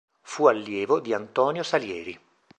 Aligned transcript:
Fu 0.23 0.47
allievo 0.47 0.99
di 0.99 1.13
Antonio 1.13 1.61
Salieri. 1.61 2.19